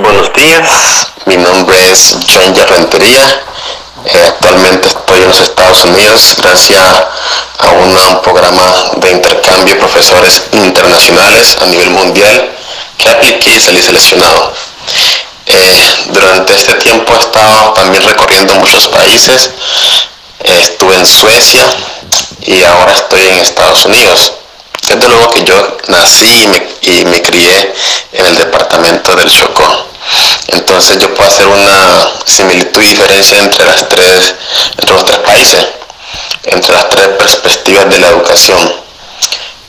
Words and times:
Buenos 0.00 0.32
días, 0.32 1.06
mi 1.26 1.36
nombre 1.36 1.76
es 1.90 2.16
John 2.26 2.54
Rentería. 2.54 3.42
Eh, 4.06 4.24
actualmente 4.26 4.88
estoy 4.88 5.20
en 5.20 5.28
los 5.28 5.40
Estados 5.40 5.84
Unidos 5.84 6.34
gracias 6.40 6.82
a 7.58 7.68
un 7.68 8.22
programa 8.22 8.72
de 8.96 9.10
intercambio 9.10 9.74
de 9.74 9.80
profesores 9.80 10.44
internacionales 10.52 11.58
a 11.60 11.66
nivel 11.66 11.90
mundial 11.90 12.56
que 12.96 13.10
apliqué 13.10 13.54
y 13.54 13.60
salí 13.60 13.82
seleccionado. 13.82 14.54
Eh, 15.44 16.04
durante 16.06 16.54
este 16.54 16.74
tiempo 16.76 17.12
he 17.14 17.18
estado 17.18 17.74
también 17.74 18.02
recorriendo 18.02 18.54
muchos 18.54 18.88
países. 18.88 19.50
Estuve 20.42 20.94
en 20.96 21.06
Suecia 21.06 21.66
y 22.46 22.62
ahora 22.64 22.92
estoy 22.92 23.28
en 23.28 23.34
Estados 23.40 23.84
Unidos. 23.84 24.32
Desde 24.92 25.08
luego 25.08 25.30
que 25.30 25.44
yo 25.44 25.78
nací 25.88 26.44
y 26.82 27.04
me, 27.06 27.22
crié 27.22 27.74
en 28.12 28.26
el 28.26 28.36
departamento 28.36 29.16
del 29.16 29.30
Chocó. 29.30 29.86
Entonces 30.48 30.98
yo 30.98 31.14
puedo 31.14 31.30
hacer 31.30 31.46
una 31.46 32.10
similitud 32.26 32.82
y 32.82 32.88
diferencia 32.88 33.38
entre 33.38 33.64
las 33.64 33.88
tres, 33.88 34.34
entre 34.76 34.94
los 34.94 35.04
tres 35.06 35.18
países, 35.20 35.66
entre 36.44 36.74
las 36.74 36.88
tres 36.90 37.08
perspectivas 37.08 37.88
de 37.88 37.98
la 38.00 38.08
educación. 38.08 38.74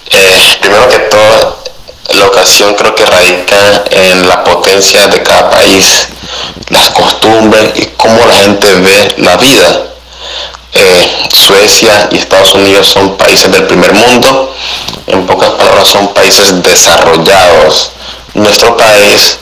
Eh, 0.09 0.57
primero 0.59 0.89
que 0.89 0.99
todo, 0.99 1.63
la 2.09 2.23
educación 2.23 2.73
creo 2.75 2.93
que 2.93 3.05
radica 3.05 3.83
en 3.91 4.27
la 4.27 4.43
potencia 4.43 5.07
de 5.07 5.23
cada 5.23 5.49
país, 5.49 6.07
las 6.67 6.89
costumbres 6.89 7.71
y 7.75 7.85
cómo 7.95 8.25
la 8.25 8.35
gente 8.35 8.75
ve 8.75 9.13
la 9.19 9.37
vida. 9.37 9.92
Eh, 10.73 11.29
Suecia 11.31 12.09
y 12.11 12.17
Estados 12.17 12.53
Unidos 12.55 12.87
son 12.87 13.15
países 13.15 13.51
del 13.51 13.65
primer 13.67 13.93
mundo, 13.93 14.55
en 15.07 15.25
pocas 15.27 15.51
palabras 15.51 15.87
son 15.87 16.13
países 16.13 16.61
desarrollados. 16.63 17.91
Nuestro 18.33 18.75
país 18.75 19.37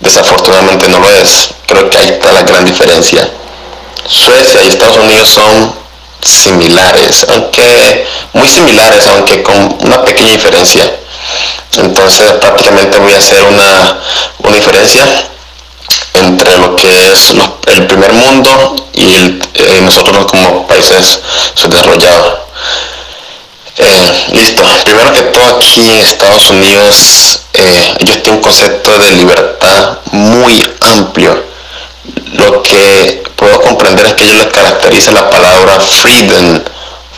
desafortunadamente 0.00 0.88
no 0.88 0.98
lo 0.98 1.10
es, 1.10 1.50
creo 1.66 1.90
que 1.90 1.98
ahí 1.98 2.08
está 2.08 2.32
la 2.32 2.42
gran 2.42 2.64
diferencia. 2.64 3.28
Suecia 4.06 4.62
y 4.62 4.68
Estados 4.68 4.96
Unidos 4.96 5.28
son 5.28 5.74
similares, 6.22 7.26
aunque 7.28 8.06
muy 8.32 8.48
similares, 8.48 9.06
aunque 9.06 9.42
con 9.42 9.78
una 9.82 10.02
pequeña 10.02 10.32
diferencia. 10.32 10.98
Entonces 11.76 12.32
prácticamente 12.32 12.98
voy 12.98 13.12
a 13.12 13.18
hacer 13.18 13.42
una, 13.42 14.00
una 14.38 14.56
diferencia 14.56 15.06
entre 16.14 16.58
lo 16.58 16.74
que 16.76 17.10
es 17.10 17.34
el 17.66 17.86
primer 17.86 18.12
mundo 18.12 18.76
y 18.92 19.40
eh, 19.54 19.80
nosotros 19.82 20.26
como 20.26 20.59
países 20.80 21.20
subdesarrollados. 21.54 22.38
Eh, 23.76 24.26
listo, 24.32 24.62
primero 24.84 25.12
que 25.12 25.22
todo 25.22 25.56
aquí 25.56 25.88
en 25.88 26.00
Estados 26.00 26.50
Unidos 26.50 27.46
eh, 27.54 27.94
ellos 27.98 28.22
tienen 28.22 28.38
un 28.38 28.42
concepto 28.42 28.98
de 28.98 29.12
libertad 29.12 29.98
muy 30.12 30.70
amplio. 30.80 31.44
Lo 32.32 32.62
que 32.62 33.22
puedo 33.36 33.60
comprender 33.60 34.06
es 34.06 34.14
que 34.14 34.24
ellos 34.24 34.38
les 34.38 34.46
caracteriza 34.52 35.12
la 35.12 35.28
palabra 35.30 35.80
freedom 35.80 36.62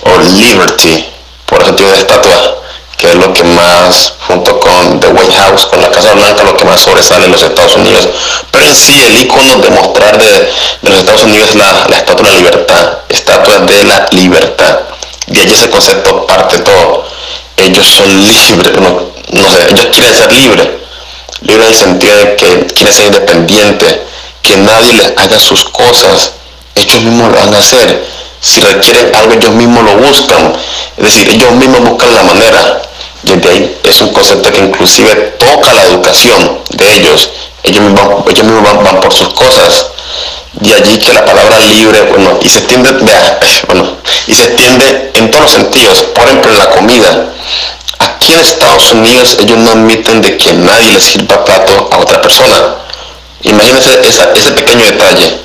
o 0.03 0.19
liberty, 0.19 1.07
por 1.47 1.63
eso 1.63 1.75
tiene 1.75 1.93
una 1.93 2.01
estatua 2.01 2.62
que 3.03 3.09
es 3.09 3.17
lo 3.17 3.33
que 3.33 3.43
más, 3.43 4.15
junto 4.29 4.61
con 4.61 5.01
The 5.01 5.09
White 5.09 5.35
House, 5.35 5.67
con 5.67 5.83
la 5.83 5.91
Casa 5.91 6.15
Blanca, 6.15 6.45
lo 6.45 6.57
que 6.57 6.65
más 6.65 6.81
sobresale 6.81 7.25
en 7.25 7.33
los 7.33 7.43
Estados 7.43 7.75
Unidos. 7.75 8.09
Pero 8.53 8.65
en 8.65 8.75
sí, 8.77 9.03
el 9.09 9.23
icono 9.23 9.57
de 9.57 9.71
mostrar 9.71 10.17
de, 10.17 10.53
los 10.83 10.99
Estados 10.99 11.25
Unidos 11.25 11.49
es 11.51 11.57
la, 11.57 11.97
estatua 11.97 12.29
de 12.29 12.33
la 12.33 12.39
libertad, 12.39 12.99
estatua 13.09 13.59
de 13.59 13.85
la 13.85 14.07
libertad. 14.13 14.79
De 15.27 15.41
allí 15.41 15.53
ese 15.53 15.69
concepto 15.69 16.25
parte 16.27 16.61
todo. 16.61 17.05
Ellos 17.57 17.85
son 17.85 18.09
libres, 18.09 18.73
no 18.79 19.51
sé, 19.51 19.67
ellos 19.73 19.89
quieren 19.93 20.15
ser 20.15 20.33
libres. 20.33 20.69
Libres 21.41 21.67
en 21.67 21.73
el 21.73 21.75
sentido 21.75 22.17
de 22.19 22.37
que 22.37 22.67
quieren 22.67 22.95
ser 22.95 23.07
independientes, 23.07 23.97
que 24.43 24.57
nadie 24.59 24.93
les 24.93 25.13
haga 25.17 25.41
sus 25.41 25.65
cosas, 25.65 26.35
ellos 26.77 27.03
mismos 27.03 27.33
lo 27.33 27.37
van 27.37 27.53
a 27.53 27.59
hacer. 27.59 28.07
Si 28.41 28.61
requieren 28.61 29.11
algo, 29.17 29.33
ellos 29.33 29.51
mismos 29.55 29.85
lo 29.85 29.97
buscan. 29.97 30.53
Es 30.97 31.05
decir, 31.05 31.29
ellos 31.31 31.53
mismos 31.53 31.81
buscan 31.81 32.15
la 32.15 32.23
manera. 32.23 32.83
Desde 33.23 33.49
ahí 33.49 33.79
es 33.85 34.01
un 34.01 34.09
concepto 34.09 34.51
que 34.51 34.61
inclusive 34.61 35.15
toca 35.39 35.73
la 35.73 35.85
educación 35.85 36.59
de 36.71 36.97
ellos. 36.97 37.31
Ellos 37.63 37.83
mismos, 37.83 38.83
van, 38.83 39.01
por 39.01 39.13
sus 39.13 39.29
cosas. 39.35 39.87
De 40.55 40.75
allí 40.75 40.99
que 40.99 41.13
la 41.13 41.25
palabra 41.25 41.59
libre, 41.61 42.03
bueno, 42.03 42.39
y 42.43 42.49
se 42.49 42.59
extiende, 42.59 42.93
bueno, 43.67 43.97
y 44.27 44.35
se 44.35 44.45
extiende 44.47 45.13
en 45.15 45.31
todos 45.31 45.45
los 45.45 45.53
sentidos. 45.53 46.03
Por 46.15 46.25
ejemplo, 46.25 46.53
en 46.53 46.59
la 46.59 46.71
comida. 46.71 47.33
Aquí 48.01 48.33
en 48.33 48.41
Estados 48.41 48.91
Unidos 48.91 49.37
ellos 49.41 49.59
no 49.59 49.71
admiten 49.71 50.21
de 50.21 50.37
que 50.37 50.53
nadie 50.55 50.93
les 50.93 51.05
sirva 51.05 51.45
plato 51.45 51.89
a 51.93 51.99
otra 51.99 52.21
persona. 52.21 52.75
Imagínense 53.43 54.01
ese 54.35 54.53
pequeño 54.53 54.85
detalle. 54.85 55.43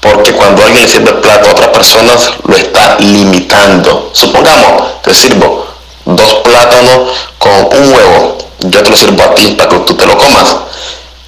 Porque 0.00 0.32
cuando 0.32 0.62
alguien 0.62 0.82
le 0.84 0.88
sirve 0.88 1.12
plato 1.14 1.48
a 1.48 1.52
otras 1.52 1.70
personas, 1.70 2.30
lo 2.46 2.54
está 2.54 2.98
limitando. 3.00 4.10
Supongamos, 4.12 5.00
te 5.02 5.14
sirvo 5.14 5.73
dos 6.04 6.34
plátanos 6.44 7.12
con 7.38 7.52
un 7.52 7.94
huevo, 7.94 8.38
yo 8.60 8.82
te 8.82 8.90
lo 8.90 8.96
sirvo 8.96 9.22
a 9.22 9.34
ti 9.34 9.54
para 9.58 9.70
que 9.70 9.78
tú 9.80 9.94
te 9.94 10.06
lo 10.06 10.16
comas. 10.16 10.56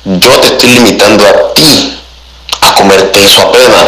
Yo 0.04 0.40
te 0.40 0.48
estoy 0.48 0.70
limitando 0.70 1.24
a 1.26 1.54
ti 1.54 2.00
a 2.60 2.74
comerte 2.74 3.24
eso 3.24 3.42
apenas. 3.42 3.84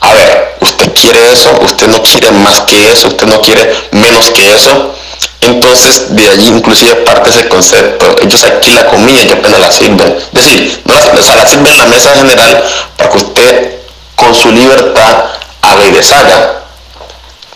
A 0.00 0.12
ver, 0.12 0.56
usted 0.60 0.92
quiere 0.94 1.32
eso, 1.32 1.50
usted 1.62 1.88
no 1.88 2.02
quiere 2.02 2.30
más 2.30 2.60
que 2.62 2.92
eso, 2.92 3.08
usted 3.08 3.26
no 3.26 3.40
quiere 3.40 3.74
menos 3.92 4.30
que 4.30 4.52
eso. 4.52 4.94
Entonces 5.40 6.14
de 6.14 6.28
allí 6.28 6.48
inclusive 6.48 6.94
parte 6.96 7.30
ese 7.30 7.48
concepto. 7.48 8.16
Ellos 8.22 8.44
aquí 8.44 8.70
la 8.72 8.86
comida 8.86 9.22
y 9.22 9.30
apenas 9.30 9.60
la 9.60 9.72
sirven. 9.72 10.16
Es 10.16 10.32
decir, 10.32 10.82
no 10.84 10.94
la, 10.94 11.22
sea, 11.22 11.36
la 11.36 11.46
sirven 11.46 11.72
en 11.72 11.78
la 11.78 11.86
mesa 11.86 12.10
general 12.14 12.64
para 12.96 13.10
que 13.10 13.16
usted 13.18 13.78
con 14.16 14.34
su 14.34 14.50
libertad 14.50 15.24
haga 15.62 15.86
y 15.86 15.90
deshaga. 15.90 16.63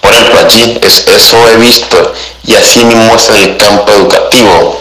Por 0.00 0.12
ejemplo, 0.12 0.40
allí 0.40 0.78
es, 0.82 1.04
eso 1.06 1.48
he 1.48 1.56
visto 1.56 2.12
y 2.44 2.54
así 2.54 2.84
mismo 2.84 3.14
es 3.16 3.28
en 3.30 3.36
el 3.36 3.56
campo 3.56 3.92
educativo. 3.92 4.80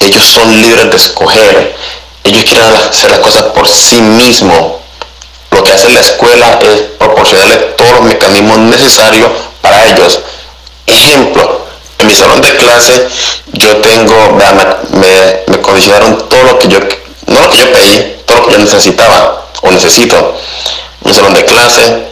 Ellos 0.00 0.24
son 0.24 0.60
libres 0.60 0.90
de 0.90 0.96
escoger, 0.96 1.76
ellos 2.24 2.44
quieren 2.44 2.74
hacer 2.74 3.10
las 3.10 3.20
cosas 3.20 3.42
por 3.44 3.68
sí 3.68 4.00
mismos. 4.00 4.80
Lo 5.50 5.62
que 5.62 5.72
hace 5.72 5.88
la 5.88 6.00
escuela 6.00 6.58
es 6.60 6.82
proporcionarles 6.98 7.76
todos 7.76 7.92
los 7.92 8.02
mecanismos 8.02 8.58
necesarios 8.58 9.30
para 9.60 9.84
ellos. 9.84 10.20
Ejemplo, 10.86 11.66
en 11.98 12.06
mi 12.06 12.14
salón 12.14 12.42
de 12.42 12.54
clase 12.56 13.08
yo 13.52 13.76
tengo, 13.78 14.38
me, 14.90 15.42
me 15.46 15.62
condicionaron 15.62 16.28
todo 16.28 16.42
lo 16.42 16.58
que 16.58 16.68
yo, 16.68 16.78
no 17.26 17.40
lo 17.40 17.50
que 17.50 17.58
yo 17.58 17.72
pedí, 17.72 18.16
todo 18.26 18.38
lo 18.38 18.46
que 18.46 18.52
yo 18.52 18.58
necesitaba 18.58 19.46
o 19.62 19.70
necesito. 19.70 20.36
Un 21.02 21.14
salón 21.14 21.34
de 21.34 21.44
clase, 21.44 22.06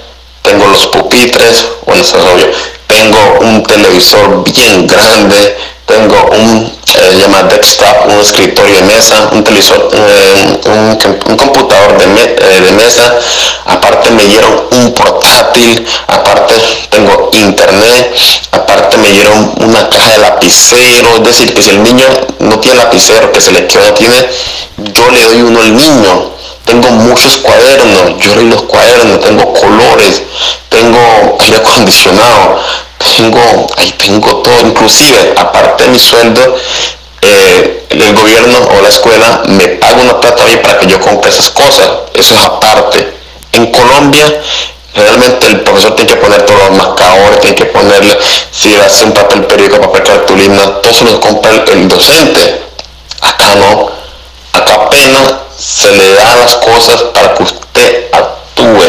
tengo 0.45 0.67
los 0.67 0.87
pupitres, 0.89 1.65
bueno, 1.87 2.03
eso 2.03 2.19
es 2.19 2.25
obvio, 2.25 2.51
tengo 2.87 3.39
un 3.41 3.63
televisor 3.63 4.45
bien 4.45 4.87
grande, 4.87 5.57
tengo 5.87 6.31
un 6.33 6.73
eh, 6.97 7.17
llama 7.19 7.45
desktop, 7.45 8.07
un 8.09 8.21
escritorio 8.21 8.77
de 8.77 8.83
mesa, 8.83 9.31
un 9.33 9.43
televisor, 9.43 9.89
eh, 9.93 10.61
un, 10.67 11.37
computador 11.37 11.99
de, 11.99 12.23
eh, 12.25 12.61
de, 12.61 12.73
mesa, 12.73 13.19
aparte 13.65 14.11
me 14.11 14.25
dieron 14.27 14.65
un 14.71 14.93
portátil, 14.93 15.87
aparte 16.07 16.55
tengo 16.91 17.31
internet, 17.33 18.15
aparte 18.53 18.99
me 18.99 19.11
dieron 19.11 19.55
una 19.61 19.89
caja 19.89 20.13
de 20.13 20.19
lapicero, 20.19 21.09
es 21.17 21.25
decir, 21.25 21.55
que 21.55 21.63
si 21.63 21.71
el 21.71 21.83
niño 21.83 22.07
no 22.41 22.61
tiene 22.61 22.77
lapicero, 22.77 23.33
que 23.33 23.41
se 23.41 23.53
le 23.53 23.67
queda, 23.67 23.89
no 23.89 23.95
tiene, 23.95 24.29
yo 24.77 25.11
le 25.11 25.23
doy 25.23 25.43
uno 25.43 25.61
al 25.61 25.75
niño, 25.75 26.31
tengo 26.65 26.91
muchos 26.91 27.37
cuadernos, 27.39 28.19
yo 28.19 28.35
los 28.37 28.63
cuadernos, 28.63 29.21
tengo 29.21 29.53
colores, 29.53 30.23
tengo 30.69 31.37
aire 31.41 31.57
acondicionado, 31.59 32.59
tengo, 32.99 33.67
ahí 33.77 33.91
tengo 33.93 34.37
todo, 34.37 34.61
inclusive 34.61 35.35
aparte 35.37 35.85
de 35.85 35.91
mi 35.91 35.99
sueldo, 35.99 36.57
eh, 37.21 37.87
el 37.91 38.15
gobierno 38.15 38.59
o 38.77 38.83
la 38.83 38.89
escuela 38.89 39.43
me 39.49 39.69
paga 39.69 40.03
una 40.03 40.21
plata 40.21 40.45
ahí 40.45 40.57
para 40.59 40.79
que 40.79 40.87
yo 40.87 41.01
compre 41.01 41.31
esas 41.31 41.51
cosas, 41.51 41.89
eso 42.15 42.35
es 42.35 42.43
aparte. 42.43 43.15
En 43.53 43.71
Colombia 43.71 44.41
realmente 44.95 45.47
el 45.49 45.61
profesor 45.61 45.95
tiene 45.97 46.13
que 46.13 46.21
poner 46.21 46.43
todos 46.43 46.61
los 46.61 46.77
marcadores, 46.77 47.41
tiene 47.41 47.57
que 47.57 47.67
ponerle, 47.67 48.19
si 48.51 48.75
hace 48.75 49.05
un 49.05 49.13
papel 49.13 49.45
periódico, 49.45 49.81
papel 49.81 50.03
cartulina, 50.03 50.81
todo 50.81 50.93
eso 50.93 51.05
lo 51.05 51.21
compra 51.21 51.53
el 51.53 51.89
docente. 51.89 52.63
Acá 53.21 53.55
no, 53.55 53.91
se 55.65 55.91
le 55.91 56.13
da 56.13 56.37
las 56.37 56.57
cosas 56.57 57.03
para 57.15 57.35
que 57.35 57.43
usted 57.43 58.09
actúe. 58.13 58.85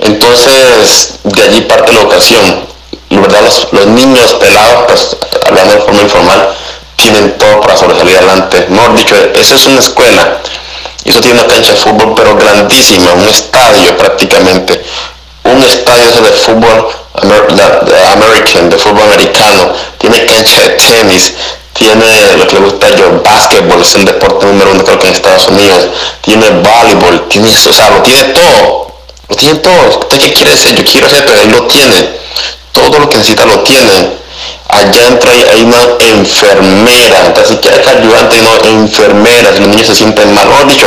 Entonces, 0.00 1.14
de 1.22 1.42
allí 1.42 1.60
parte 1.62 1.92
la 1.92 2.02
ocasión. 2.02 2.68
¿verdad? 3.10 3.40
Los, 3.72 3.86
niños 3.86 4.34
pelados, 4.34 4.84
pues, 4.86 5.16
hablando 5.46 5.74
de 5.74 5.80
forma 5.80 6.00
informal, 6.02 6.48
tienen 6.96 7.36
todo 7.38 7.60
para 7.60 7.76
sobresalir 7.76 8.16
adelante. 8.16 8.66
Mejor 8.68 8.96
dicho, 8.96 9.14
esa 9.34 9.54
es 9.54 9.66
una 9.66 9.80
escuela. 9.80 10.38
Eso 11.04 11.20
tiene 11.20 11.40
una 11.40 11.48
cancha 11.48 11.72
de 11.72 11.78
fútbol, 11.78 12.14
pero 12.14 12.36
grandísima, 12.36 13.12
un 13.12 13.28
estadio 13.28 13.96
prácticamente. 13.96 14.84
Un 15.44 15.62
estadio 15.62 16.20
de 16.22 16.32
fútbol 16.32 16.88
American, 18.12 18.70
de 18.70 18.76
fútbol 18.76 19.02
americano. 19.02 19.72
Tiene 19.98 20.24
cancha 20.26 20.60
de 20.60 20.70
tenis, 20.70 21.34
tiene 21.80 22.36
lo 22.36 22.46
que 22.46 22.54
le 22.56 22.60
gusta 22.60 22.94
yo, 22.94 23.22
básquetbol, 23.24 23.80
es 23.80 23.94
el 23.94 24.04
deporte 24.04 24.44
número 24.44 24.70
uno 24.72 24.84
creo 24.84 24.98
que 24.98 25.08
en 25.08 25.14
Estados 25.14 25.48
Unidos, 25.48 25.88
tiene 26.20 26.50
voleibol, 26.50 27.26
tiene, 27.28 27.48
o 27.48 27.72
sea, 27.72 27.90
lo 27.90 28.02
tiene 28.02 28.24
todo, 28.34 28.92
lo 29.28 29.36
tiene 29.36 29.54
todo. 29.60 29.98
¿Usted 30.00 30.18
qué 30.18 30.32
quiere 30.32 30.56
ser? 30.56 30.74
Yo 30.74 30.84
quiero 30.84 31.08
ser, 31.08 31.24
pero 31.24 31.40
él 31.40 31.50
lo 31.50 31.66
tiene. 31.66 32.20
Todo 32.72 32.98
lo 32.98 33.08
que 33.08 33.16
necesita 33.16 33.46
lo 33.46 33.60
tiene. 33.60 34.20
Allá 34.68 35.08
entra 35.08 35.32
hay 35.32 35.62
una 35.62 35.78
enfermera, 36.00 37.26
entonces 37.26 37.48
si 37.48 37.56
quiere 37.56 37.80
que 37.80 37.90
ayudante, 37.90 38.36
no, 38.42 38.56
enfermera, 38.62 39.52
si 39.52 39.60
los 39.60 39.68
niños 39.68 39.86
se 39.86 39.94
sienten 39.94 40.32
mal, 40.34 40.48
dicho, 40.68 40.86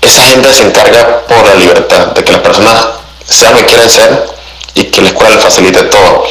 esa 0.00 0.22
gente 0.22 0.52
se 0.52 0.62
encarga 0.62 1.20
por 1.26 1.46
la 1.46 1.54
libertad, 1.54 2.06
de 2.08 2.24
que 2.24 2.32
las 2.32 2.40
personas 2.40 2.86
sean 3.24 3.52
lo 3.52 3.58
que 3.58 3.66
quieren 3.66 3.90
ser 3.90 4.26
y 4.74 4.84
que 4.84 5.02
la 5.02 5.08
escuela 5.08 5.34
les 5.34 5.44
facilite 5.44 5.82
todo. 5.84 6.24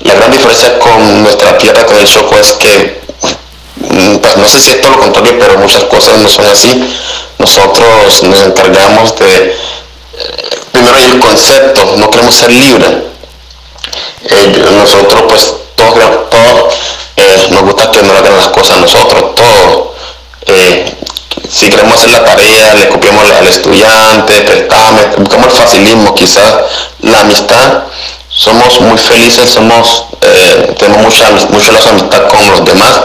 La 0.00 0.14
gran 0.14 0.30
diferencia 0.30 0.78
con 0.78 1.22
nuestra 1.22 1.58
tierra, 1.58 1.84
con 1.84 1.98
el 1.98 2.06
Choco, 2.06 2.36
es 2.36 2.52
que, 2.52 2.97
pues 4.22 4.36
no 4.36 4.46
sé 4.46 4.60
si 4.60 4.70
es 4.72 4.80
todo 4.80 4.92
lo 4.92 4.98
contrario, 5.00 5.36
pero 5.38 5.58
muchas 5.58 5.84
cosas 5.84 6.18
no 6.18 6.28
son 6.28 6.46
así. 6.46 6.82
Nosotros 7.38 8.22
nos 8.22 8.42
encargamos 8.42 9.16
de, 9.18 9.46
eh, 9.46 9.54
primero 10.72 10.98
el 10.98 11.20
concepto, 11.20 11.94
no 11.96 12.10
queremos 12.10 12.34
ser 12.34 12.50
libres. 12.50 12.90
Eh, 14.24 14.64
nosotros 14.76 15.22
pues 15.28 15.54
todos, 15.76 16.30
todo, 16.30 16.68
eh, 17.16 17.46
nos 17.50 17.62
gusta 17.62 17.90
que 17.90 18.02
nos 18.02 18.16
hagan 18.16 18.36
las 18.36 18.48
cosas 18.48 18.80
nosotros, 18.80 19.34
todo. 19.34 19.94
si 21.50 21.70
queremos 21.70 21.94
hacer 21.94 22.10
la 22.10 22.24
tarea, 22.24 22.74
le 22.74 22.88
copiamos 22.88 23.30
al 23.30 23.46
estudiante, 23.46 24.42
prestamos, 24.42 25.16
buscamos 25.16 25.46
el 25.46 25.52
facilismo, 25.52 26.14
quizás 26.14 26.54
la 27.00 27.20
amistad 27.20 27.84
somos 28.28 28.80
muy 28.80 28.98
felices, 28.98 29.50
somos, 29.50 30.04
eh, 30.22 30.74
tenemos 30.78 31.02
mucha, 31.02 31.30
mucha 31.50 31.90
amistad 31.90 32.28
con 32.28 32.46
los 32.46 32.64
demás 32.64 33.00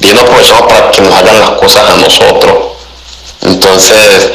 y 0.00 0.12
no 0.12 0.20
aprovechamos 0.20 0.62
para 0.62 0.90
que 0.90 1.00
nos 1.00 1.12
hagan 1.12 1.40
las 1.40 1.50
cosas 1.50 1.88
a 1.88 1.96
nosotros. 1.96 2.54
Entonces, 3.42 4.30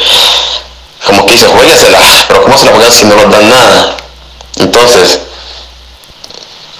como 1.05 1.25
que 1.25 1.33
dice, 1.33 1.47
jueguesela, 1.47 1.99
pero 2.27 2.43
¿cómo 2.43 2.57
se 2.57 2.65
la 2.65 2.71
juegan 2.71 2.91
si 2.91 3.05
no 3.05 3.15
nos 3.15 3.31
dan 3.31 3.49
nada? 3.49 3.97
Entonces, 4.57 5.19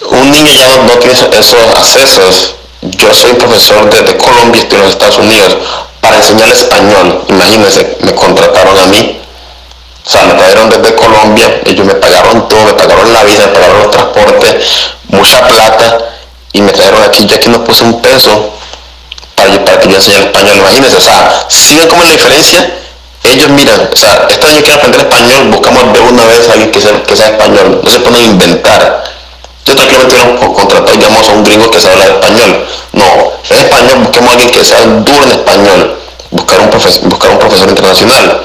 un 0.10 0.32
niño 0.32 0.54
ya 0.54 0.78
no, 0.78 0.98
tiene 0.98 1.14
esos, 1.14 1.56
accesos. 1.76 2.56
Yo 2.82 3.14
soy 3.14 3.34
profesor 3.34 3.90
desde 3.90 4.18
Colombia, 4.18 4.62
estoy 4.62 4.78
en 4.78 4.86
los 4.86 4.94
Estados 4.94 5.18
Unidos, 5.18 5.58
para 6.00 6.18
enseñar 6.18 6.52
español. 6.52 7.26
Imagínense, 7.30 7.98
me 8.02 8.14
contrataron 8.14 8.78
a 8.78 8.86
mí 8.86 9.20
o 10.06 10.10
sea, 10.10 10.22
me 10.24 10.36
trajeron 10.36 10.70
desde 10.70 10.94
Colombia, 10.94 11.62
ellos 11.66 11.86
me 11.86 11.96
pagaron 11.96 12.48
todo, 12.48 12.64
me 12.64 12.74
pagaron 12.74 13.12
la 13.12 13.24
vida, 13.24 13.48
me 13.48 13.54
pagaron 13.54 13.80
los 13.80 13.92
transportes, 13.92 14.92
mucha 15.08 15.48
plata, 15.48 15.98
y 16.54 16.62
me 16.62 16.72
trajeron 16.72 17.02
aquí, 17.04 17.26
yo 17.26 17.36
aquí 17.36 17.50
no 17.50 17.64
puse 17.64 17.84
un 17.84 18.00
peso 18.02 18.54
para, 19.60 19.80
que 19.80 19.90
yo 19.90 19.96
enseñara 19.96 20.26
español, 20.26 20.58
imagínense, 20.58 20.98
o 20.98 21.02
sea, 21.02 21.46
si 21.48 21.78
ven 21.78 21.88
cómo 21.88 22.02
es 22.04 22.08
la 22.10 22.14
diferencia, 22.14 22.74
ellos 23.24 23.50
miran, 23.50 23.90
o 23.92 23.98
sea, 23.98 24.28
este 24.30 24.46
año 24.46 24.62
quiero 24.62 24.78
aprender 24.78 25.02
español, 25.02 25.48
buscamos 25.50 25.94
de 25.94 26.00
una 26.00 26.26
vez 26.26 26.50
a 26.50 26.54
alguien 26.54 26.72
que 26.72 26.82
sea, 26.82 27.04
que 27.04 27.16
sea 27.16 27.28
español, 27.28 27.82
no 27.84 27.90
se 27.90 28.00
ponen 28.00 28.22
a 28.22 28.26
inventar. 28.26 29.04
Yo 29.66 29.76
tranquilamente 29.76 30.16
no 30.40 30.54
contratar, 30.54 30.92
digamos, 30.92 31.28
a 31.28 31.32
un 31.32 31.44
gringo 31.44 31.72
que 31.72 31.80
sabe 31.80 31.94
hablar 31.96 32.12
español. 32.12 32.68
No, 32.94 33.32
en 33.50 33.58
español 33.58 33.98
busquemos 34.04 34.30
a 34.30 34.34
alguien 34.34 34.50
que 34.52 34.64
sea 34.64 34.86
duro 34.86 35.24
en 35.24 35.32
español, 35.32 36.00
buscar 36.30 36.60
un, 36.60 36.70
buscar 37.10 37.32
un 37.32 37.40
profesor 37.40 37.70
internacional 37.70 38.42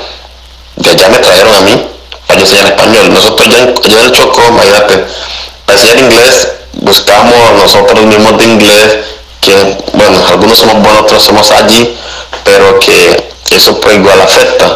de 0.81 0.91
allá 0.91 1.09
me 1.09 1.19
trajeron 1.19 1.55
a 1.55 1.61
mí 1.61 1.87
para 2.27 2.41
enseñar 2.41 2.67
español. 2.67 3.13
Nosotros 3.13 3.49
ya, 3.51 3.59
en 3.59 3.99
el 3.99 4.13
Chocó, 4.13 4.43
imagínate, 4.49 5.05
para 5.67 5.79
enseñar 5.79 5.99
inglés 5.99 6.49
buscamos 6.73 7.53
nosotros 7.59 8.05
mismos 8.07 8.39
de 8.39 8.45
inglés, 8.45 8.99
que 9.41 9.79
bueno, 9.95 10.19
algunos 10.29 10.59
somos 10.59 10.83
buenos, 10.83 11.03
otros 11.03 11.23
somos 11.23 11.51
allí, 11.51 11.97
pero 12.45 12.79
que 12.79 13.31
eso 13.51 13.81
pues 13.81 13.97
igual 13.97 14.21
afecta. 14.21 14.75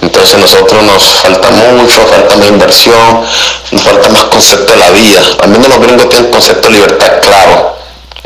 Entonces 0.00 0.38
nosotros 0.38 0.82
nos 0.84 1.04
falta 1.04 1.50
mucho, 1.50 2.06
falta 2.06 2.36
más 2.36 2.48
inversión, 2.48 3.20
nos 3.72 3.82
falta 3.82 4.08
más 4.10 4.24
concepto 4.24 4.72
de 4.72 4.78
la 4.78 4.90
vida. 4.90 5.20
Al 5.42 5.48
menos 5.50 5.68
los 5.68 5.80
gringos 5.80 6.08
tienen 6.08 6.30
concepto 6.30 6.68
de 6.68 6.74
libertad 6.74 7.20
claro 7.20 7.78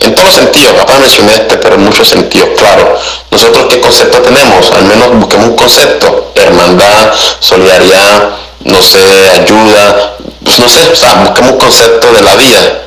en 0.03 0.15
todos 0.15 0.35
sentidos, 0.35 0.75
papá 0.75 0.99
mencioné 0.99 1.35
este, 1.35 1.57
pero 1.59 1.77
en 1.77 1.85
muchos 1.85 2.09
sentidos, 2.09 2.51
claro. 2.57 2.99
Nosotros 3.31 3.67
qué 3.71 3.81
concepto 3.81 4.21
tenemos, 4.21 4.71
al 4.73 4.85
menos 4.85 5.19
busquemos 5.19 5.49
un 5.49 5.57
concepto, 5.57 6.33
hermandad, 6.35 7.13
solidaridad, 7.39 8.31
no 8.65 8.83
sé, 8.83 9.05
ayuda, 9.31 10.17
pues 10.45 10.59
no 10.59 10.69
sé, 10.69 10.91
o 10.93 10.97
sea, 10.97 11.15
busquemos 11.15 11.53
un 11.53 11.59
concepto 11.59 12.13
de 12.13 12.23
la 12.23 12.35
vida, 12.35 12.83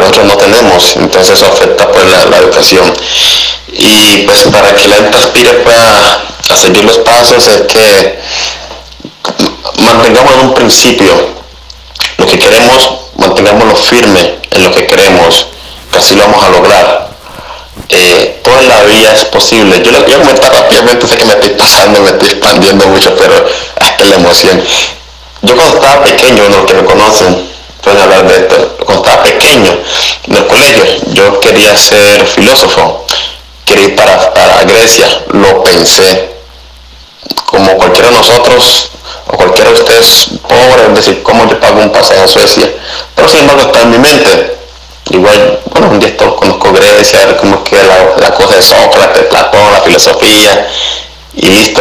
nosotros 0.00 0.26
no 0.26 0.36
tenemos, 0.36 0.96
entonces 0.96 1.34
eso 1.34 1.46
afecta 1.46 1.88
pues 1.90 2.04
la, 2.06 2.36
educación. 2.38 2.92
Y 3.72 4.24
pues 4.26 4.42
para 4.44 4.74
que 4.74 4.88
la 4.88 4.96
gente 4.96 5.18
aspire 5.18 5.52
pues 5.64 5.76
a, 5.76 6.56
seguir 6.56 6.84
los 6.84 6.98
pasos 6.98 7.46
es 7.46 7.60
que 7.62 8.18
mantengamos 9.78 10.34
en 10.34 10.40
un 10.40 10.54
principio 10.54 11.14
lo 12.16 12.26
que 12.26 12.38
queremos, 12.38 12.90
mantengámoslo 13.16 13.76
firme 13.76 14.38
en 14.50 14.62
lo 14.64 14.72
que 14.72 14.86
queremos 14.86 15.46
casi 15.90 16.14
lo 16.14 16.22
vamos 16.22 16.44
a 16.44 16.50
lograr. 16.50 17.08
Eh, 17.88 18.40
toda 18.42 18.62
la 18.62 18.82
vida 18.82 19.14
es 19.14 19.24
posible. 19.26 19.80
Yo 19.82 19.92
lo 19.92 20.04
quiero 20.04 20.20
comentar 20.20 20.52
rápidamente, 20.52 21.06
sé 21.06 21.16
que 21.16 21.24
me 21.24 21.32
estoy 21.32 21.50
pasando, 21.50 22.00
me 22.02 22.10
estoy 22.10 22.30
expandiendo 22.30 22.86
mucho, 22.86 23.14
pero 23.16 23.46
hasta 23.80 24.04
la 24.04 24.16
emoción. 24.16 24.62
Yo 25.42 25.56
cuando 25.56 25.76
estaba 25.76 26.02
pequeño, 26.02 26.48
los 26.48 26.66
que 26.66 26.74
me 26.74 26.84
conocen 26.84 27.47
pueden 27.88 28.02
hablar 28.02 28.26
de 28.28 28.34
esto, 28.34 28.76
cuando 28.84 29.04
estaba 29.04 29.22
pequeño 29.22 29.78
en 30.26 30.36
el 30.36 30.46
colegio, 30.46 30.84
yo 31.12 31.40
quería 31.40 31.74
ser 31.76 32.26
filósofo, 32.26 33.06
quería 33.64 33.86
ir 33.86 33.96
para, 33.96 34.34
para 34.34 34.64
Grecia, 34.64 35.24
lo 35.32 35.62
pensé. 35.64 36.36
Como 37.46 37.76
cualquiera 37.78 38.10
de 38.10 38.16
nosotros, 38.16 38.90
o 39.26 39.36
cualquiera 39.36 39.70
de 39.70 39.80
ustedes 39.80 40.28
pobre, 40.46 40.82
es 40.88 40.94
decir, 40.94 41.22
cómo 41.22 41.48
yo 41.48 41.58
pago 41.58 41.80
un 41.80 41.90
pasaje 41.90 42.20
a 42.20 42.28
Suecia. 42.28 42.70
Pero 43.14 43.28
sin 43.28 43.40
embargo 43.40 43.62
está 43.62 43.82
en 43.82 43.90
mi 43.90 43.98
mente 43.98 44.58
Igual, 45.10 45.60
bueno, 45.70 45.88
un 45.88 46.00
día 46.00 46.14
conozco 46.16 46.70
Grecia, 46.70 47.24
ver 47.24 47.36
cómo 47.38 47.56
es 47.56 47.70
que 47.70 47.76
la, 47.76 48.14
la 48.18 48.34
cosa 48.34 48.56
de 48.56 48.62
Sócrates, 48.62 49.22
Platón, 49.24 49.72
la 49.72 49.80
filosofía, 49.80 50.68
y 51.34 51.46
listo. 51.46 51.80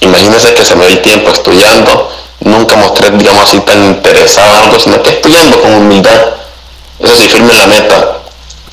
Imagínense 0.00 0.54
que 0.54 0.64
se 0.64 0.74
me 0.74 0.86
dio 0.86 1.02
tiempo 1.02 1.30
estudiando, 1.30 2.10
nunca 2.40 2.76
mostré, 2.76 3.10
digamos 3.10 3.48
así, 3.48 3.60
tan 3.60 3.84
interesado 3.84 4.48
en 4.48 4.54
algo, 4.54 4.78
sino 4.78 5.02
que 5.02 5.10
estudiando 5.10 5.60
con 5.60 5.74
humildad. 5.74 6.20
Eso 6.98 7.16
sí, 7.16 7.28
firme 7.28 7.54
la 7.54 7.66
meta. 7.66 8.18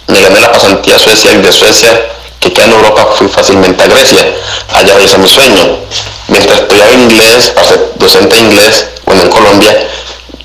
Me 0.08 0.22
gané 0.22 0.40
la 0.40 0.52
pasantía 0.52 0.96
a 0.96 1.00
Suecia 1.00 1.34
y 1.34 1.38
de 1.42 1.52
Suecia, 1.52 2.02
que 2.40 2.52
queda 2.52 2.66
en 2.66 2.72
Europa, 2.74 3.08
fui 3.16 3.28
fácilmente 3.28 3.84
a 3.84 3.88
Grecia. 3.88 4.25
Allá 4.74 5.00
hice 5.04 5.18
mi 5.18 5.28
sueño. 5.28 5.80
Mientras 6.28 6.60
estudiaba 6.60 6.92
inglés, 6.92 7.52
para 7.56 7.71
docente 7.95 8.36
de 8.36 8.42
inglés, 8.42 8.86
bueno, 9.06 9.21
en 9.24 9.30
Colombia, 9.30 9.88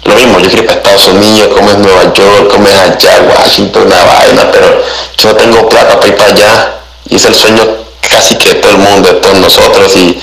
lo 0.04 0.14
mismo, 0.14 0.40
yo 0.40 0.48
quiero 0.48 0.62
ir 0.62 0.66
para 0.66 0.78
Estados 0.78 1.06
Unidos, 1.08 1.54
como 1.54 1.70
es 1.70 1.78
Nueva 1.78 2.12
York, 2.12 2.50
como 2.50 2.68
es 2.68 2.74
allá, 2.74 3.22
Washington, 3.38 3.86
una 3.86 4.04
vaina, 4.04 4.50
pero 4.50 4.82
yo 5.16 5.28
no 5.28 5.36
tengo 5.36 5.68
plata 5.68 5.96
para 5.96 6.08
ir 6.08 6.16
para 6.16 6.30
allá. 6.30 6.74
Y 7.08 7.16
es 7.16 7.24
el 7.24 7.34
sueño 7.34 7.62
casi 8.08 8.36
que 8.36 8.54
todo 8.56 8.72
el 8.72 8.78
mundo, 8.78 9.12
de 9.12 9.20
todos 9.20 9.38
nosotros. 9.38 9.96
Y, 9.96 10.20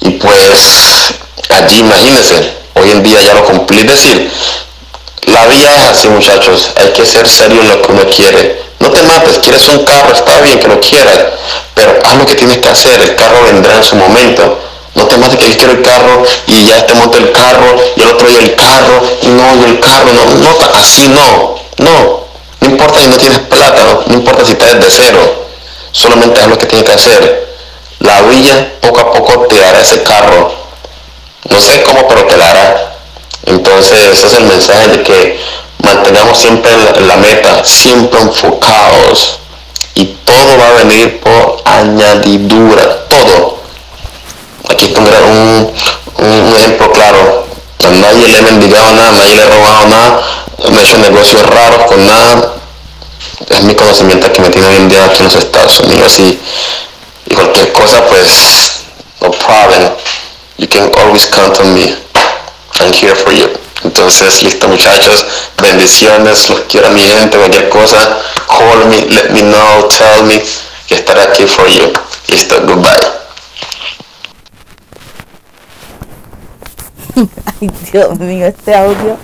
y 0.00 0.10
pues 0.10 1.14
allí, 1.52 1.80
imagínense, 1.80 2.52
hoy 2.74 2.90
en 2.90 3.02
día 3.02 3.20
ya 3.20 3.34
lo 3.34 3.44
cumplí. 3.44 3.80
Es 3.80 3.86
decir, 3.86 4.30
la 5.26 5.46
vida 5.46 5.70
es 5.76 5.82
así, 5.90 6.08
muchachos. 6.08 6.70
Hay 6.76 6.88
que 6.92 7.06
ser 7.06 7.28
serio 7.28 7.60
en 7.60 7.68
lo 7.68 7.82
que 7.82 7.92
uno 7.92 8.02
quiere. 8.04 8.62
No 8.80 8.90
te 8.90 9.02
mates, 9.02 9.38
quieres 9.38 9.66
un 9.68 9.84
carro, 9.84 10.12
está 10.12 10.40
bien 10.40 10.58
que 10.58 10.68
lo 10.68 10.80
quieras, 10.80 11.20
pero 11.74 11.98
haz 12.04 12.16
lo 12.16 12.26
que 12.26 12.34
tienes 12.34 12.58
que 12.58 12.68
hacer. 12.68 13.00
El 13.00 13.14
carro 13.14 13.44
vendrá 13.44 13.76
en 13.76 13.84
su 13.84 13.94
momento 13.94 14.58
no 14.94 15.06
te 15.06 15.16
mates 15.16 15.38
que 15.38 15.56
quiero 15.56 15.72
el 15.72 15.82
carro 15.82 16.22
y 16.46 16.66
ya 16.66 16.86
te 16.86 16.94
monto 16.94 17.16
el 17.16 17.32
carro 17.32 17.76
y 17.96 18.02
el 18.02 18.10
otro 18.10 18.28
día 18.28 18.40
el 18.40 18.56
carro 18.56 19.02
y 19.22 19.28
no, 19.28 19.56
y 19.56 19.70
el 19.70 19.80
carro, 19.80 20.12
no, 20.12 20.24
no, 20.24 20.58
así 20.74 21.08
no, 21.08 21.56
no. 21.78 22.22
No 22.60 22.68
importa 22.68 23.00
si 23.00 23.08
no 23.08 23.16
tienes 23.16 23.38
plata, 23.40 23.84
no, 23.84 24.14
importa 24.14 24.44
si 24.44 24.52
estás 24.52 24.78
de 24.78 24.90
cero, 24.90 25.46
solamente 25.90 26.40
haz 26.40 26.48
lo 26.48 26.58
que 26.58 26.66
tienes 26.66 26.86
que 26.86 26.92
hacer. 26.92 27.56
La 28.00 28.22
villa 28.22 28.74
poco 28.80 29.00
a 29.00 29.12
poco 29.12 29.46
te 29.46 29.58
dará 29.58 29.80
ese 29.80 30.02
carro. 30.02 30.61
No 31.52 31.60
sé 31.60 31.82
cómo, 31.82 32.08
pero 32.08 32.24
te 32.24 32.36
la. 32.36 32.92
Entonces 33.44 34.04
ese 34.04 34.26
es 34.26 34.34
el 34.34 34.44
mensaje 34.44 34.88
de 34.88 35.02
que 35.02 35.40
mantengamos 35.84 36.38
siempre 36.38 36.72
la 37.06 37.16
meta, 37.16 37.62
siempre 37.62 38.20
enfocados. 38.20 39.38
Y 39.94 40.06
todo 40.24 40.58
va 40.58 40.68
a 40.68 40.72
venir 40.84 41.20
por 41.20 41.60
añadidura, 41.66 43.06
todo 43.08 43.62
Aquí 44.70 44.86
está 44.86 45.00
un, 45.00 45.72
un, 46.18 46.56
ejemplo 46.56 46.90
claro. 46.92 47.46
nadie 48.00 48.28
le 48.28 48.38
he 48.38 48.42
mendigado 48.42 48.94
nada, 48.94 49.12
nadie 49.12 49.34
le 49.34 49.42
he 49.42 49.46
robado 49.46 49.86
nada, 49.88 50.22
no 50.70 50.78
he 50.78 50.82
hecho 50.82 50.96
negocios 50.98 51.42
raros 51.42 51.82
con 51.86 52.06
nada. 52.06 52.54
Es 53.50 53.62
mi 53.64 53.74
conocimiento 53.74 54.32
que 54.32 54.40
me 54.40 54.48
tiene 54.48 54.68
hoy 54.68 54.76
en 54.76 54.88
día 54.88 55.04
aquí 55.04 55.18
en 55.18 55.24
los 55.24 55.34
Estados 55.34 55.78
Unidos 55.80 56.18
y, 56.20 56.40
y 57.26 57.34
cualquier 57.34 57.72
cosa, 57.72 58.06
pues, 58.06 58.84
no 59.20 59.30
problem. 59.30 59.90
You 60.62 60.68
can 60.68 60.94
always 60.96 61.26
count 61.26 61.58
on 61.58 61.74
me. 61.74 61.90
I'm 62.78 62.92
here 62.94 63.16
for 63.16 63.32
you. 63.32 63.48
Entonces, 63.82 64.44
listo 64.44 64.68
muchachos, 64.68 65.26
bendiciones, 65.60 66.48
los 66.48 66.60
quiero 66.70 66.86
a 66.86 66.90
mi 66.90 67.00
gente, 67.00 67.36
cualquier 67.36 67.68
cosa, 67.68 68.22
call 68.46 68.86
me, 68.86 69.00
let 69.10 69.30
me 69.32 69.42
know, 69.42 69.88
tell 69.88 70.22
me, 70.22 70.40
que 70.86 70.94
estaré 70.94 71.22
aquí 71.22 71.46
for 71.46 71.66
you. 71.66 71.92
Listo, 72.28 72.60
goodbye. 72.64 72.90
Ay, 77.60 77.68
Dios 77.90 78.20
mío, 78.20 78.46
este 78.46 78.72
audio. 78.72 79.18